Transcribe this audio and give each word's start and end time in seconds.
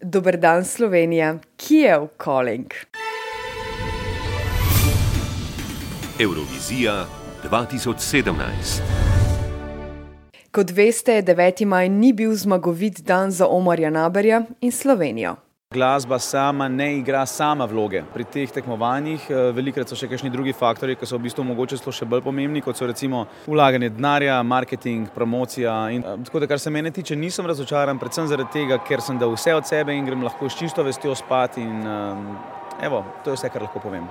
Dober 0.00 0.36
dan, 0.40 0.64
Slovenija, 0.64 1.38
Kijev, 1.56 2.06
Calling. 2.24 2.72
Eurovizija 6.18 7.06
2017. 7.50 8.82
Kot 10.50 10.70
veste, 10.70 11.22
9. 11.22 11.64
maj 11.64 11.88
ni 11.88 12.12
bil 12.12 12.34
zmagovit 12.34 13.02
dan 13.06 13.30
za 13.30 13.46
Omarja 13.46 13.90
Naberja 13.90 14.42
in 14.60 14.72
Slovenijo. 14.72 15.47
Glasba 15.74 16.18
sama 16.18 16.68
ne 16.68 16.96
igra 16.96 17.26
sama 17.26 17.64
vloge 17.64 18.00
pri 18.14 18.24
teh 18.24 18.48
tekmovanjih. 18.48 19.26
Eh, 19.28 19.40
velikrat 19.52 19.90
so 19.92 19.96
še 20.00 20.06
kakšni 20.08 20.30
drugi 20.32 20.54
faktori, 20.56 20.94
ki 20.96 21.04
so 21.04 21.18
v 21.18 21.26
bistvu 21.26 21.44
mogoče 21.44 21.76
celo 21.82 21.92
še 21.92 22.08
bolj 22.08 22.22
pomembni, 22.24 22.62
kot 22.64 22.80
so 22.80 22.88
recimo 22.88 23.26
vlaganje 23.44 23.90
denarja, 23.92 24.38
marketing, 24.42 25.10
promocija. 25.12 25.74
In, 25.92 26.00
eh, 26.00 26.24
tako 26.24 26.40
da, 26.40 26.46
kar 26.48 26.58
se 26.58 26.72
mene 26.72 26.88
tiče, 26.90 27.16
nisem 27.16 27.44
razočaran, 27.44 28.00
predvsem 28.00 28.30
zaradi 28.32 28.48
tega, 28.50 28.78
ker 28.80 29.04
sem 29.04 29.18
dal 29.18 29.36
vse 29.36 29.52
od 29.60 29.68
sebe 29.68 29.92
in 29.92 30.06
grem 30.06 30.24
lahko 30.24 30.48
s 30.48 30.56
čisto 30.56 30.82
vestjo 30.82 31.12
spat. 31.14 31.58
In, 31.58 31.84
eh, 31.84 32.57
evo, 32.82 33.04
to 33.24 33.30
je 33.30 33.36
vse, 33.36 33.48
kar 33.48 33.62
lahko 33.62 33.80
povem. 33.80 34.08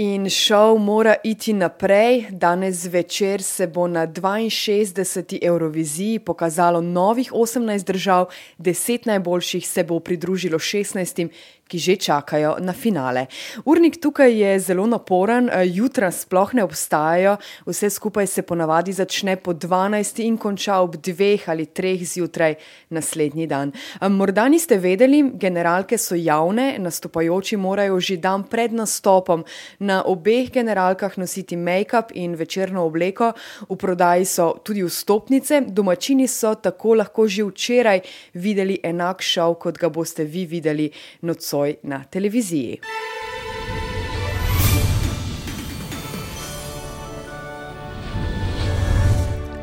In 0.00 0.30
šov 0.32 0.78
mora 0.78 1.14
iti 1.24 1.52
naprej. 1.52 2.26
Danes 2.30 2.86
večer 2.86 3.42
se 3.42 3.66
bo 3.66 3.86
na 3.86 4.06
62. 4.06 5.38
Euroviziji 5.42 6.18
pokazalo 6.18 6.80
novih 6.80 7.32
18 7.32 7.84
držav, 7.84 8.26
10 8.58 9.06
najboljših 9.06 9.68
se 9.68 9.84
bo 9.84 10.00
pridružilo 10.00 10.58
16, 10.58 11.28
ki 11.70 11.78
že 11.78 11.96
čakajo 11.96 12.56
na 12.58 12.72
finale. 12.72 13.26
Urnik 13.64 14.00
tukaj 14.02 14.32
je 14.34 14.58
zelo 14.58 14.86
naporen, 14.86 15.50
eh, 15.52 15.66
jutra 15.66 16.10
sploh 16.10 16.54
ne 16.54 16.64
obstajajo, 16.64 17.36
vse 17.66 17.90
skupaj 17.90 18.26
se 18.26 18.42
ponavadi 18.42 18.92
začne 18.92 19.36
po 19.36 19.52
12 19.52 20.18
in 20.18 20.38
konča 20.38 20.80
ob 20.80 20.96
2 20.96 21.46
ali 21.46 21.66
3 21.66 22.04
zjutraj 22.04 22.54
naslednji 22.90 23.46
dan. 23.46 23.72
Morda 24.00 24.48
niste 24.48 24.78
vedeli, 24.78 25.30
generalke 25.34 25.98
so 25.98 26.14
javne, 26.14 26.76
nastopajoči 26.78 27.56
morajo 27.56 27.99
že 28.00 28.16
dan 28.16 28.44
pred 28.44 28.72
nastopom. 28.72 29.44
Na 29.80 30.02
obeh 30.02 30.50
generalkah 30.50 31.16
nositi 31.18 31.56
make-up 31.56 32.12
in 32.14 32.34
večerno 32.34 32.84
obleko, 32.84 33.32
v 33.68 33.76
prodaji 33.76 34.24
so 34.24 34.60
tudi 34.64 34.82
vstopnice, 34.82 35.60
domačini 35.68 36.28
so 36.28 36.54
tako 36.54 36.94
lahko 36.94 37.28
že 37.28 37.44
včeraj 37.44 38.00
videli 38.34 38.80
enak 38.82 39.22
šov, 39.22 39.58
kot 39.60 39.78
ga 39.78 39.88
boste 39.88 40.24
vi 40.24 40.46
videli 40.46 40.90
nocoj 41.22 41.76
na 41.82 42.04
televiziji. 42.04 42.99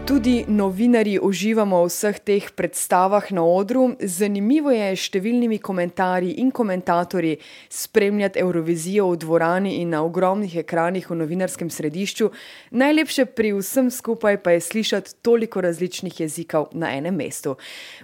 Tudi 0.07 0.45
novinari 0.47 1.19
uživamo 1.19 1.81
v 1.83 1.87
vseh 1.91 2.19
teh 2.23 2.45
predstavah 2.55 3.27
na 3.35 3.43
odru. 3.43 3.89
Zanimivo 3.99 4.71
je 4.71 4.93
s 4.95 5.09
številnimi 5.09 5.59
komentarji 5.59 6.37
in 6.39 6.47
komentatorji 6.55 7.33
spremljati 7.67 8.39
Eurovizijo 8.39 9.09
v 9.11 9.19
dvorani 9.19 9.75
in 9.81 9.91
na 9.91 10.05
ogromnih 10.07 10.55
ekranih 10.63 11.11
v 11.11 11.19
novinarskem 11.19 11.67
središču. 11.67 12.31
Najlepše 12.71 13.27
pri 13.35 13.51
vsem 13.59 13.91
skupaj 13.91 14.39
pa 14.39 14.55
je 14.55 14.63
slišati 14.63 15.19
toliko 15.19 15.59
različnih 15.59 16.23
jezikov 16.23 16.71
na 16.71 16.95
enem 16.95 17.19
mestu. 17.19 17.57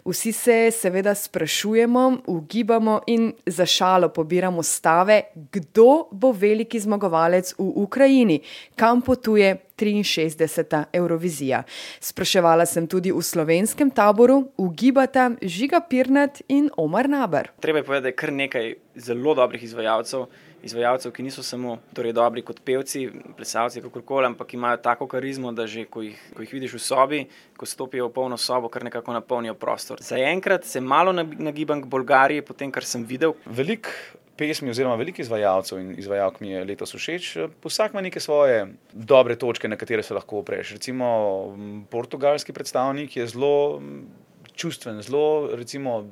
Vsi 0.04 0.36
se 0.36 0.60
seveda 0.76 1.16
sprašujemo, 1.16 2.28
ugibamo 2.28 3.00
in 3.08 3.32
za 3.48 3.64
šalo 3.64 4.12
pobiramo 4.12 4.60
stave, 4.60 5.32
kdo 5.56 6.10
bo 6.12 6.36
veliki 6.36 6.84
zmagovalec 6.84 7.56
v 7.56 7.72
Ukrajini, 7.88 8.42
kam 8.76 9.00
potuje 9.00 9.56
63. 9.86 10.86
Eurovizija. 10.94 11.64
Spraševala 12.00 12.66
sem 12.66 12.88
tudi 12.88 13.12
v 13.12 13.22
slovenskem 13.22 13.92
taboru, 13.92 14.48
ugibata 14.58 15.31
Žiga 15.42 15.81
Pirnat 15.89 16.42
in 16.48 16.70
Omar 16.78 17.09
Naber. 17.09 17.52
Treba 17.59 17.80
je 17.80 17.84
povedati, 17.84 18.04
da 18.04 18.08
je 18.08 18.16
kar 18.16 18.34
nekaj 18.34 18.73
zelo 18.95 19.36
dobrih 19.36 19.64
izvajalcev. 19.64 20.26
Izvajalcev, 20.64 21.11
ki 21.11 21.23
niso 21.26 21.44
samo 21.44 21.76
torej, 21.92 22.14
dobri 22.16 22.42
kot 22.42 22.61
pevci, 22.64 23.09
plesalci, 23.36 23.81
kakorkoli, 23.84 24.30
ampak 24.30 24.54
imajo 24.54 24.78
tako 24.78 25.09
karizmo, 25.11 25.52
da 25.52 25.67
že 25.67 25.83
ko 25.92 26.02
jih, 26.02 26.15
ko 26.36 26.39
jih 26.39 26.54
vidiš 26.54 26.77
v 26.77 26.80
sobi, 26.80 27.20
ko 27.60 27.67
stopijo 27.67 28.08
v 28.08 28.14
polno 28.15 28.38
sobo, 28.39 28.71
kar 28.71 28.88
nekako 28.88 29.11
napolnijo 29.14 29.58
prostor. 29.60 30.00
Zaenkrat 30.00 30.64
se 30.64 30.80
malo 30.80 31.11
nagibam 31.11 31.83
k 31.83 31.92
Bolgariji, 31.92 32.45
potem 32.48 32.71
kar 32.71 32.88
sem 32.88 33.04
videl. 33.04 33.36
Veliko 33.45 33.92
pesmi, 34.38 34.70
oziroma 34.70 34.95
veliko 34.99 35.21
izvajalcev 35.21 35.80
in 35.80 35.94
izvajalk 35.99 36.39
mi 36.42 36.52
je 36.52 36.64
letos 36.66 36.95
všeč. 36.95 37.30
Vsak 37.64 37.94
ima 37.94 38.02
neke 38.02 38.20
svoje 38.20 38.66
dobre 38.94 39.36
točke, 39.36 39.67
na 39.67 39.77
katere 39.77 40.04
se 40.04 40.14
lahko 40.14 40.42
opreš. 40.42 40.71
Recimo, 40.77 41.08
portugalski 41.92 42.54
predstavnik 42.54 43.17
je 43.17 43.27
zelo 43.27 43.82
čustven, 44.55 45.02
zelo, 45.02 45.49
recimo, 45.55 46.04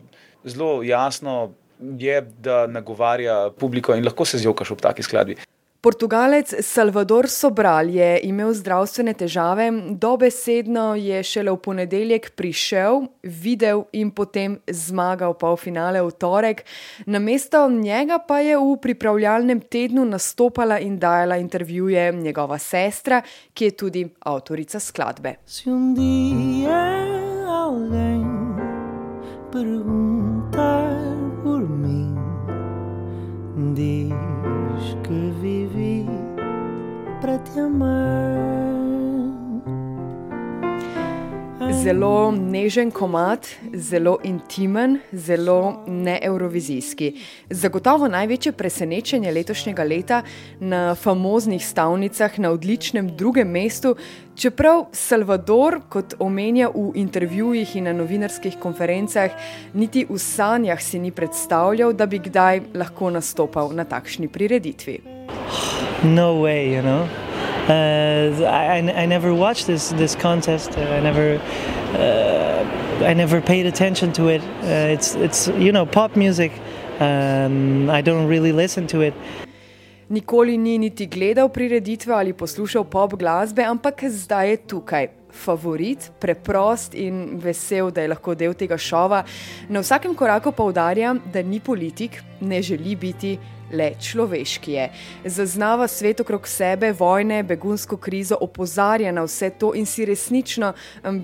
zelo 0.43 0.83
jasno 0.83 1.53
je, 1.79 2.21
da 2.21 2.67
nagovarja 2.67 3.49
publiko 3.57 3.95
in 3.95 4.05
lahko 4.05 4.25
se 4.25 4.37
zjokaš 4.37 4.71
ob 4.71 4.81
taki 4.81 5.03
skladbi. 5.03 5.37
Portugalec 5.81 6.53
Salvador 6.61 7.25
Sobral 7.27 7.89
je 7.89 8.19
imel 8.23 8.53
zdravstvene 8.53 9.15
težave, 9.17 9.65
dobesedno 9.97 10.93
je 10.93 11.23
šele 11.25 11.49
v 11.55 11.57
ponedeljek 11.57 12.27
prišel, 12.37 13.07
videl 13.23 13.81
in 13.97 14.11
potem 14.13 14.59
zmagal 14.69 15.33
polfinale 15.41 16.03
v 16.05 16.11
torek. 16.21 16.61
Na 17.09 17.17
mesto 17.17 17.65
njega 17.65 18.19
pa 18.21 18.43
je 18.45 18.59
v 18.61 18.77
pripravljalnem 18.77 19.63
tednu 19.65 20.05
nastopala 20.05 20.77
in 20.79 20.99
dajala 21.01 21.41
intervjuje 21.41 22.11
njegova 22.13 22.61
sestra, 22.61 23.23
ki 23.53 23.65
je 23.65 23.71
tudi 23.71 24.05
avtorica 24.21 24.79
skladbe. 24.79 25.35
Diz 25.45 25.63
que 25.65 25.71
vivi 33.71 34.40
para 37.31 37.43
te 37.43 37.59
amar. 37.59 38.51
Zelo 41.83 42.31
nežen 42.31 42.91
komat, 42.91 43.47
zelo 43.73 44.17
intimen, 44.23 44.99
zelo 45.13 45.83
neeurovizijski. 45.87 47.13
Zagotovo 47.49 48.07
največje 48.07 48.51
presenečenje 48.51 49.31
letošnjega 49.31 49.83
leta 49.83 50.21
na 50.59 50.95
famoznih 50.95 51.65
stavnicah 51.65 52.39
na 52.39 52.51
odličnem 52.51 53.15
drugem 53.17 53.47
mestu, 53.47 53.95
čeprav 54.35 54.85
Salvador, 54.91 55.79
kot 55.89 56.13
omenja 56.19 56.69
v 56.75 56.91
intervjujih 56.95 57.75
in 57.75 57.87
na 57.89 57.93
novinarskih 57.93 58.59
konferencah, 58.59 59.31
niti 59.73 60.05
v 60.09 60.19
sanjah 60.19 60.81
si 60.81 60.99
ni 60.99 61.11
predstavljal, 61.11 61.93
da 61.93 62.05
bi 62.05 62.19
kdaj 62.19 62.61
lahko 62.73 63.09
nastopal 63.09 63.71
na 63.73 63.85
takšni 63.85 64.27
prireditvi. 64.27 64.99
No 66.03 66.41
way, 66.41 66.73
you 66.73 66.81
know. 66.81 67.20
Uh, 67.69 68.43
I, 68.45 68.77
I 69.03 69.05
never 69.05 69.33
watched 69.33 69.67
this 69.67 69.89
this 69.89 70.15
contest. 70.15 70.71
Uh, 70.77 70.81
I 70.81 70.99
never 70.99 71.39
uh, 71.93 73.05
I 73.05 73.13
never 73.13 73.41
paid 73.41 73.65
attention 73.65 74.11
to 74.13 74.29
it. 74.29 74.41
Uh, 74.63 74.93
it's 74.93 75.15
it's 75.15 75.47
you 75.47 75.71
know 75.71 75.85
pop 75.85 76.15
music. 76.15 76.51
Um, 76.99 77.89
I 77.89 78.01
don't 78.01 78.27
really 78.27 78.51
listen 78.51 78.87
to 78.87 79.01
it. 79.01 79.13
Nikoli 80.09 80.57
ni 80.57 80.77
niti 80.77 81.07
gledal 81.07 81.49
prireditve 81.49 82.13
ali 82.13 82.33
poslušal 82.33 82.83
pop 82.83 83.13
glasbe, 83.13 83.63
ampak 83.63 84.03
zdaj 84.09 84.49
je 84.49 84.57
tukaj. 84.57 85.07
Favorit, 85.31 86.11
preprost 86.19 86.93
in 86.93 87.39
vesel, 87.39 87.91
da 87.91 88.01
je 88.01 88.09
lahko 88.11 88.35
del 88.35 88.53
tega 88.53 88.77
šova. 88.77 89.23
Na 89.69 89.79
vsakem 89.79 90.15
koraku 90.15 90.51
poudarja, 90.51 91.15
da 91.33 91.41
ni 91.41 91.59
politik, 91.59 92.19
ne 92.41 92.61
želi 92.61 92.95
biti 92.95 93.37
le 93.73 93.91
človeški 93.99 94.71
je. 94.71 94.87
Zaznava 95.25 95.87
svet 95.87 96.19
okrog 96.19 96.47
sebe, 96.47 96.91
vojne, 96.91 97.43
begunsko 97.43 97.97
krizo, 97.97 98.37
opozarja 98.41 99.11
na 99.11 99.23
vse 99.23 99.49
to 99.49 99.73
in 99.75 99.85
si 99.85 100.05
resnično, 100.05 100.73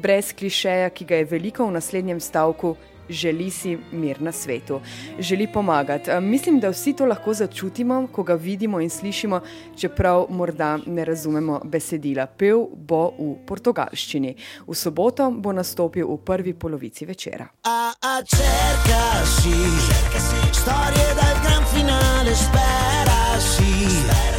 brez 0.01 0.33
klišeja, 0.33 0.89
ki 0.89 1.05
ga 1.05 1.15
je 1.21 1.31
veliko 1.31 1.67
v 1.67 1.77
naslednjem 1.79 2.19
stavku. 2.19 2.75
Želi 3.09 3.49
si 3.51 3.77
mir 3.91 4.21
na 4.21 4.31
svetu, 4.31 4.81
želi 5.19 5.47
pomagati. 5.53 6.11
Mislim, 6.21 6.59
da 6.59 6.69
vsi 6.69 6.93
to 6.93 7.05
lahko 7.05 7.33
začutimo, 7.33 8.07
ko 8.11 8.23
ga 8.23 8.33
vidimo 8.33 8.81
in 8.81 8.89
slišimo, 8.89 9.39
čeprav 9.77 10.25
morda 10.29 10.77
ne 10.85 11.05
razumemo 11.05 11.61
besedila. 11.63 12.25
Pev 12.27 12.65
bo 12.75 13.13
v 13.19 13.35
portugalščini. 13.47 14.35
V 14.67 14.75
soboto 14.75 15.31
bo 15.31 15.51
nastopil 15.51 16.07
v 16.07 16.17
prvi 16.25 16.53
polovici 16.53 17.05
večera. 17.05 17.47
A, 17.63 17.93
a, 18.01 18.21
čerka 18.23 19.25
si, 19.25 19.55
čerka 19.87 20.19
si, 20.19 20.61
storje, 20.61 21.07
da 21.15 21.29
je 21.29 21.35
gran 21.43 21.65
finale 21.73 22.17
male 22.27 22.35
sperasi 22.35 24.07
Comunque 24.07 24.36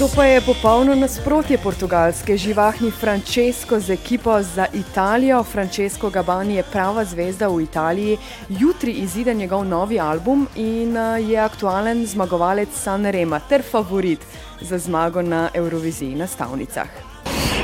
To 0.00 0.08
pa 0.16 0.24
je 0.24 0.40
popolno 0.40 0.94
nasprotje 0.94 1.58
portugalske 1.58 2.36
živahni 2.36 2.90
Francesco 2.90 3.80
z 3.80 3.90
ekipo 3.90 4.42
za 4.42 4.66
Italijo. 4.72 5.42
Francesco 5.44 6.10
Gabani 6.10 6.54
je 6.54 6.62
prava 6.62 7.04
zvezda 7.04 7.48
v 7.48 7.62
Italiji. 7.62 8.16
Jutri 8.48 8.92
izide 8.92 9.34
njegov 9.34 9.64
novi 9.64 10.00
album 10.00 10.46
in 10.56 10.96
eh, 10.96 11.20
je 11.20 11.38
aktualen 11.38 12.06
zmagovalec 12.06 12.68
San 12.72 13.04
Rema 13.04 13.40
ter 13.40 13.62
favorit 13.62 14.20
za 14.60 14.78
zmago 14.78 15.22
na 15.22 15.50
Euroviziji 15.54 16.14
na 16.14 16.26
stavnicah. 16.26 16.88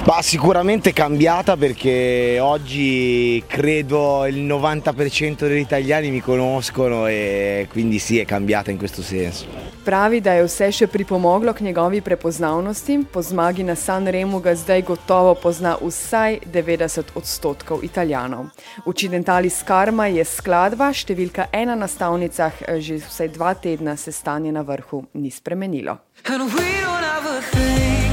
Ma 0.07 0.23
sicuramente 0.23 0.93
cambiata 0.93 1.57
perché 1.57 2.39
oggi 2.41 3.43
credo 3.47 4.27
il 4.27 4.45
90% 4.45 5.49
degli 5.49 5.61
italiani 5.61 6.11
mi 6.11 6.21
conoscono 6.21 7.07
e 7.07 7.67
quindi 7.71 7.99
sì, 7.99 8.19
è 8.19 8.27
cambiata 8.27 8.71
in 8.71 8.77
questo 8.77 9.03
senso. 9.03 9.66
Pravi, 9.87 10.19
da 10.21 10.33
je 10.35 10.43
vse 10.43 10.67
še 10.75 10.87
pripomoglo 10.91 11.53
k 11.55 11.63
njegovi 11.63 12.01
prepoznavnosti, 12.01 12.97
po 13.13 13.23
zmagi 13.23 13.63
na 13.63 13.77
Sanremu 13.79 14.41
ga 14.43 14.55
zdaj 14.55 14.83
gotovo 14.83 15.35
pozna 15.39 15.77
vsaj 15.79 16.41
90 16.43 17.15
odstotkov 17.15 17.85
Italijanov. 17.87 18.49
Occidentalis 18.83 19.61
Karma 19.63 20.09
je 20.11 20.25
skladba, 20.27 20.91
številka 20.91 21.47
ena 21.55 21.79
na 21.79 21.87
stavnicah, 21.87 22.65
že 22.83 22.99
vsaj 23.07 23.31
dva 23.39 23.55
tedna 23.55 23.95
se 23.95 24.11
stanje 24.11 24.51
na 24.51 24.67
vrhu 24.67 25.05
ni 25.15 25.31
spremenilo. 25.31 26.01
And 26.27 26.51
we 26.51 26.67
don't 26.83 27.07
have 27.07 27.31
a 27.31 27.41
thing. 27.55 28.06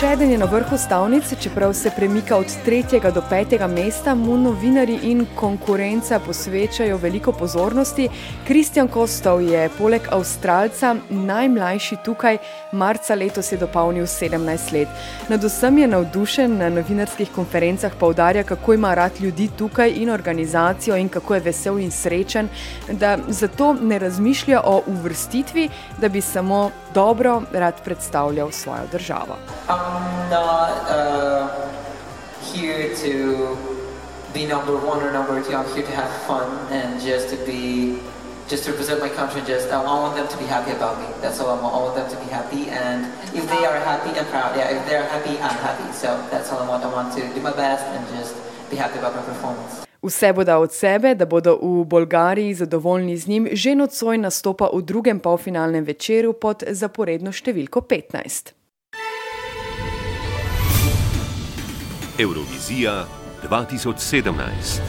Še 0.00 0.14
eden 0.14 0.30
je 0.32 0.36
na 0.40 0.46
vrhu 0.48 0.78
stavnice, 0.80 1.36
čeprav 1.36 1.74
se 1.76 1.90
premika 1.92 2.38
od 2.40 2.48
tretjega 2.64 3.10
do 3.12 3.20
petega 3.28 3.66
mesta, 3.68 4.14
mu 4.16 4.38
novinari 4.40 4.94
in 5.10 5.26
konkurenca 5.36 6.16
posvečajo 6.24 6.96
veliko 6.96 7.34
pozornosti. 7.36 8.06
Kristjan 8.48 8.88
Kostov 8.88 9.42
je 9.44 9.66
poleg 9.76 10.08
Avstralca 10.08 10.94
najmlajši 11.10 12.00
tukaj, 12.04 12.40
marca 12.72 13.14
letos 13.14 13.52
je 13.52 13.60
dopolnil 13.60 14.08
17 14.08 14.72
let. 14.72 14.88
Nad 15.28 15.44
vsem 15.44 15.84
je 15.84 15.92
navdušen, 15.92 16.58
na 16.64 16.72
novinarskih 16.80 17.36
konferencah 17.36 17.92
poudarja, 18.00 18.48
kako 18.48 18.80
ima 18.80 18.94
rad 18.94 19.20
ljudi 19.20 19.50
tukaj 19.58 19.98
in 20.00 20.16
organizacijo 20.16 20.96
in 20.96 21.12
kako 21.12 21.34
je 21.34 21.48
vesel 21.50 21.78
in 21.78 21.90
srečen, 21.90 22.48
da 22.88 23.18
zato 23.28 23.74
ne 23.74 23.98
razmišlja 23.98 24.62
o 24.64 24.80
uvrstitvi, 24.86 25.68
da 26.00 26.08
bi 26.08 26.20
samo 26.20 26.70
dobro 26.94 27.42
rad 27.52 27.74
predstavljal 27.84 28.50
svojo 28.50 28.82
državo. 28.92 29.36
I'm 29.68 30.10
uh, 30.32 31.48
here 32.54 32.94
to 33.04 33.56
be 34.34 34.46
number 34.46 34.74
one 34.74 35.02
or 35.02 35.12
number. 35.12 35.34
I'm 35.36 35.74
here 35.74 35.86
to 35.86 35.94
have 35.96 36.12
fun 36.26 36.48
and 36.70 37.00
just 37.02 37.30
to 37.30 37.36
be, 37.46 37.98
just 38.48 38.64
to 38.64 38.70
represent 38.70 39.00
my 39.00 39.08
country. 39.08 39.42
Just 39.46 39.72
I 39.72 39.82
want 39.84 40.16
them 40.16 40.28
to 40.28 40.36
be 40.38 40.46
happy 40.46 40.72
about 40.72 40.98
me. 40.98 41.06
That's 41.22 41.40
all 41.40 41.50
I 41.50 41.62
want. 41.62 41.74
I 41.74 41.78
want 41.78 41.94
them 41.94 42.10
to 42.10 42.16
be 42.24 42.30
happy, 42.30 42.62
and 42.70 43.06
if 43.34 43.44
they 43.52 43.66
are 43.66 43.78
happy, 43.90 44.10
I'm 44.18 44.26
proud. 44.26 44.56
Yeah, 44.56 44.76
if 44.76 44.86
they're 44.88 45.08
happy, 45.14 45.34
I'm 45.46 45.58
happy. 45.68 45.92
So 45.92 46.08
that's 46.30 46.52
all 46.52 46.60
I 46.62 46.68
want. 46.68 46.84
I 46.84 46.90
want 46.92 47.14
to 47.16 47.22
do 47.34 47.40
my 47.40 47.52
best 47.52 47.84
and 47.84 48.02
just 48.18 48.34
be 48.70 48.76
happy 48.76 48.98
about 48.98 49.14
my 49.16 49.22
performance. 49.22 49.89
Vse 50.02 50.32
bo 50.32 50.44
dal 50.44 50.62
od 50.62 50.72
sebe, 50.72 51.14
da 51.14 51.26
bodo 51.26 51.58
v 51.62 51.84
Bolgariji 51.84 52.54
zadovoljni 52.54 53.16
z 53.16 53.26
njim, 53.28 53.48
že 53.52 53.74
nocoj 53.74 54.18
nastopa 54.18 54.70
v 54.72 54.82
drugem 54.82 55.20
polfinalnem 55.20 55.84
večeru 55.84 56.32
pod 56.32 56.64
zaporedno 56.70 57.32
številko 57.32 57.80
15. 57.84 58.54
Eurovizija 62.18 63.04
2017. 63.44 64.80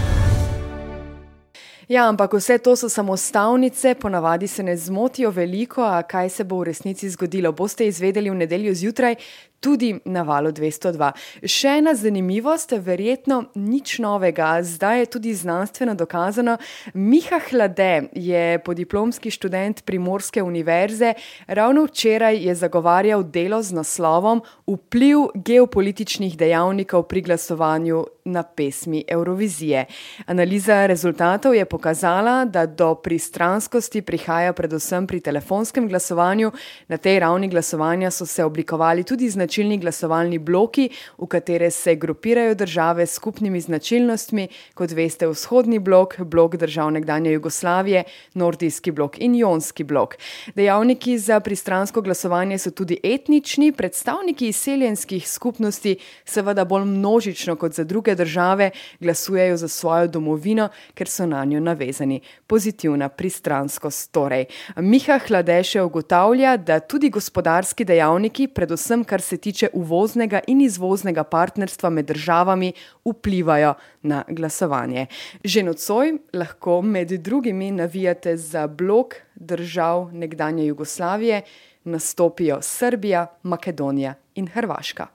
Ja, 1.92 2.08
ampak 2.08 2.32
vse 2.34 2.56
to 2.64 2.76
so 2.80 2.88
samo 2.90 3.18
stavnice, 3.18 3.96
ponavadi 4.00 4.48
se 4.48 4.64
ne 4.64 4.78
zmotijo 4.78 5.30
veliko, 5.32 5.84
a 5.84 6.04
kaj 6.08 6.30
se 6.30 6.44
bo 6.44 6.62
v 6.62 6.72
resnici 6.72 7.10
zgodilo, 7.10 7.52
boste 7.52 7.84
izvedeli 7.88 8.32
v 8.32 8.36
nedeljo 8.46 8.74
zjutraj, 8.74 9.16
tudi 9.62 9.94
na 10.06 10.24
valu 10.26 10.50
202. 10.52 11.12
Še 11.46 11.76
ena 11.80 11.94
zanimivost, 11.96 12.74
verjetno 12.82 13.44
nič 13.56 14.00
novega, 14.02 14.56
zdaj 14.66 15.04
je 15.04 15.10
tudi 15.14 15.34
znanstveno 15.38 15.94
dokazano. 15.96 16.58
Miha 16.98 17.38
Hlade 17.50 18.10
je 18.18 18.58
podiplomski 18.66 19.32
študent 19.32 19.84
Primorske 19.86 20.42
univerze, 20.42 21.14
ravno 21.48 21.86
včeraj 21.86 22.42
je 22.42 22.56
zagovarjal 22.56 23.24
delo 23.24 23.62
z 23.62 23.78
naslovom 23.78 24.42
Vpliv 24.66 25.30
geopolitičnih 25.36 26.38
dejavnikov 26.38 27.06
pri 27.12 27.22
glasovanju 27.22 28.02
na 28.26 28.44
pesmi 28.44 29.04
Eurovizije. 29.08 29.86
Analiza 30.26 30.86
rezultatov 30.86 31.56
je 31.56 31.66
pokazala, 31.66 32.46
da 32.46 32.66
do 32.66 32.96
pristranskosti 32.96 34.02
prihaja 34.02 34.54
predvsem 34.54 35.08
pri 35.08 35.20
telefonskem 35.20 35.90
glasovanju. 35.90 36.52
Na 36.88 36.98
tej 36.98 37.20
ravni 37.20 37.50
glasovanja 37.50 38.12
so 38.12 38.26
se 38.26 38.44
oblikovali 38.44 39.04
tudi 39.04 39.30
značilnosti 39.30 39.51
značilni 39.52 39.78
glasovalni 39.78 40.38
bloki, 40.40 40.90
v 41.18 41.28
katere 41.28 41.72
se 41.72 41.96
grupirajo 41.96 42.56
države 42.56 43.06
s 43.06 43.16
skupnimi 43.16 43.60
značilnostmi, 43.62 44.48
kot 44.74 44.92
veste, 44.92 45.28
vzhodni 45.28 45.80
blok, 45.80 46.20
blok 46.20 46.56
držav 46.56 46.92
nekdanje 46.92 47.32
Jugoslavije, 47.32 48.04
nordijski 48.34 48.92
blok 48.92 49.20
in 49.20 49.36
jonski 49.36 49.84
blok. 49.84 50.16
Dejavniki 50.56 51.18
za 51.18 51.40
pristransko 51.40 52.02
glasovanje 52.02 52.58
so 52.58 52.72
tudi 52.72 52.98
etnični, 53.04 53.72
predstavniki 53.72 54.48
izseljenskih 54.48 55.28
skupnosti, 55.28 55.98
seveda 56.26 56.66
bolj 56.66 56.86
množično 56.86 57.56
kot 57.56 57.74
za 57.74 57.84
druge 57.84 58.16
države, 58.16 58.72
glasujejo 59.00 59.58
za 59.58 59.68
svojo 59.68 60.08
domovino, 60.08 60.70
ker 60.94 61.10
so 61.10 61.26
na 61.26 61.44
njo 61.46 61.60
navezani. 61.60 62.22
Pozitivna 62.48 63.10
pristranskost 63.10 64.12
torej. 64.12 64.46
Miha 64.78 65.20
Hladeše 65.28 65.82
ugotavlja, 65.82 66.58
da 66.58 66.80
tudi 66.80 67.10
gospodarski 67.10 67.86
dejavniki, 67.86 68.48
predvsem 68.48 69.04
kar 69.04 69.22
se 69.22 69.41
tiče 69.42 69.70
uvoznega 69.74 70.40
in 70.48 70.62
izvoznega 70.62 71.24
partnerstva 71.24 71.90
med 71.90 72.06
državami, 72.06 72.74
vplivajo 73.06 73.74
na 74.02 74.24
glasovanje. 74.28 75.08
Že 75.44 75.64
nocoj 75.64 76.18
lahko 76.34 76.82
med 76.82 77.12
drugimi 77.12 77.72
navijate 77.72 78.38
za 78.38 78.68
blok 78.68 79.16
držav 79.36 80.14
nekdanje 80.14 80.66
Jugoslavije, 80.66 81.42
nastopijo 81.84 82.62
Srbija, 82.62 83.28
Makedonija 83.44 84.14
in 84.36 84.48
Hrvaška. 84.48 85.08